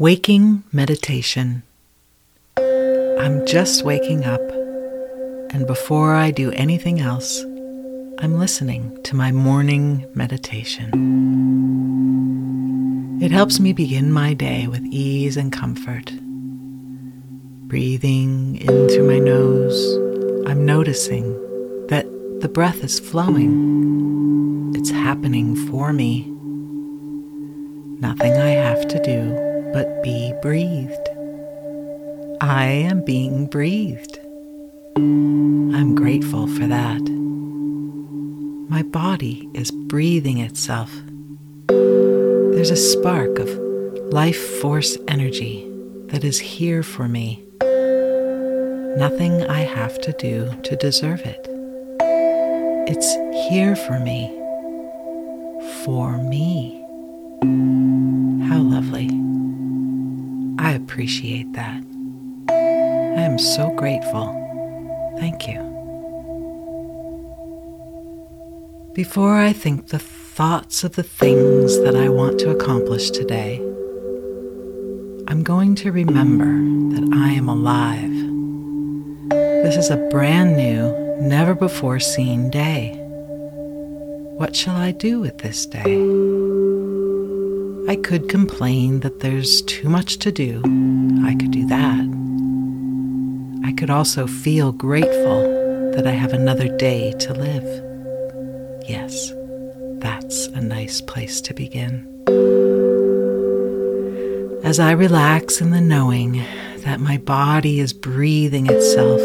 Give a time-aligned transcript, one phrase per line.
[0.00, 1.64] Waking Meditation.
[2.56, 4.40] I'm just waking up,
[5.50, 7.42] and before I do anything else,
[8.20, 10.92] I'm listening to my morning meditation.
[13.20, 16.12] It helps me begin my day with ease and comfort.
[17.66, 19.96] Breathing in through my nose,
[20.46, 21.32] I'm noticing
[21.88, 22.06] that
[22.40, 24.74] the breath is flowing.
[24.76, 26.20] It's happening for me.
[28.00, 31.08] Nothing I have to do but be breathed.
[32.40, 34.18] I am being breathed.
[34.96, 37.02] I'm grateful for that.
[38.68, 40.92] My body is breathing itself.
[41.68, 43.48] There's a spark of
[44.12, 45.64] life force energy
[46.06, 47.44] that is here for me.
[48.96, 51.46] Nothing I have to do to deserve it.
[52.90, 53.14] It's
[53.48, 54.34] here for me.
[55.84, 56.84] For me.
[60.68, 61.82] I appreciate that.
[62.50, 64.26] I am so grateful.
[65.18, 65.58] Thank you.
[68.92, 73.56] Before I think the thoughts of the things that I want to accomplish today,
[75.28, 76.52] I'm going to remember
[76.96, 78.12] that I am alive.
[79.64, 82.92] This is a brand new, never before seen day.
[84.36, 86.37] What shall I do with this day?
[87.88, 90.60] I could complain that there's too much to do.
[91.24, 92.04] I could do that.
[93.66, 97.64] I could also feel grateful that I have another day to live.
[98.86, 99.32] Yes,
[100.00, 102.06] that's a nice place to begin.
[104.64, 106.44] As I relax in the knowing
[106.80, 109.22] that my body is breathing itself,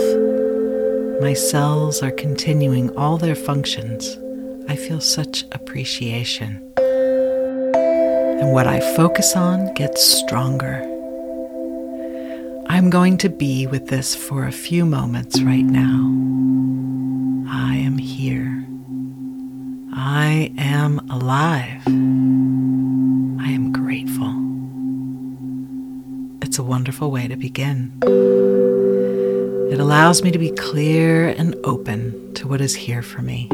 [1.22, 4.18] my cells are continuing all their functions,
[4.70, 6.74] I feel such appreciation
[8.40, 10.82] and what I focus on gets stronger.
[12.68, 16.10] I'm going to be with this for a few moments right now.
[17.50, 18.66] I am here.
[19.94, 21.82] I am alive.
[21.88, 24.34] I am grateful.
[26.42, 27.98] It's a wonderful way to begin.
[29.72, 33.50] It allows me to be clear and open to what is here for me.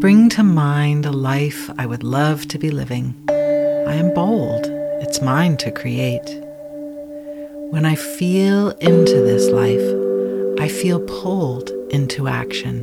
[0.00, 3.14] Bring to mind a life I would love to be living.
[3.28, 4.64] I am bold,
[5.02, 6.26] it's mine to create.
[7.68, 12.80] When I feel into this life, I feel pulled into action.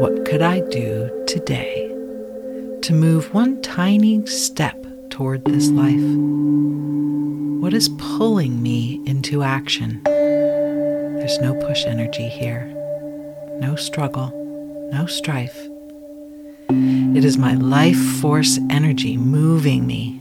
[0.00, 1.88] What could I do today
[2.80, 6.08] to move one tiny step toward this life?
[7.60, 10.00] What is pulling me into action?
[10.04, 12.64] There's no push energy here,
[13.60, 14.37] no struggle
[14.90, 15.68] no strife.
[16.70, 20.20] It is my life force energy moving me.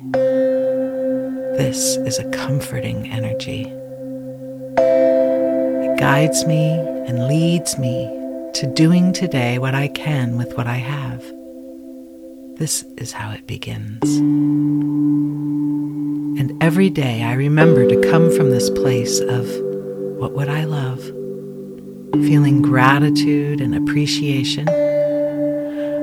[1.57, 3.63] This is a comforting energy.
[4.77, 6.69] It guides me
[7.07, 8.07] and leads me
[8.53, 11.23] to doing today what I can with what I have.
[12.57, 14.03] This is how it begins.
[16.39, 19.47] And every day I remember to come from this place of
[20.17, 21.16] what would I love?
[22.13, 24.67] Feeling gratitude and appreciation,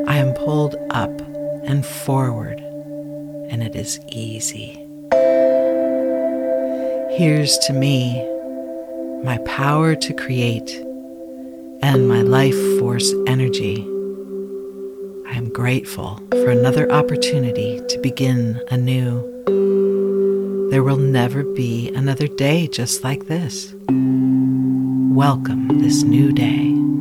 [0.06, 1.10] I am pulled up
[1.64, 2.60] and forward,
[3.50, 4.80] and it is easy.
[7.16, 8.22] Here's to me
[9.24, 10.70] my power to create
[11.80, 13.82] and my life force energy.
[15.26, 19.22] I am grateful for another opportunity to begin anew.
[20.70, 23.74] There will never be another day just like this
[25.14, 26.93] welcome this new day.